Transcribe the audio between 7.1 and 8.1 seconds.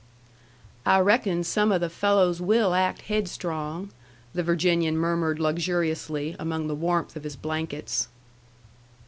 of his blankets.